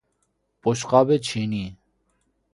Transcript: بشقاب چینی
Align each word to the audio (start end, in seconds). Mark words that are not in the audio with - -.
بشقاب 0.63 1.17
چینی 1.17 1.77